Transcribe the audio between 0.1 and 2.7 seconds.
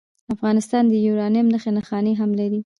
افغانستان د یورانیم نښې نښانې هم لري.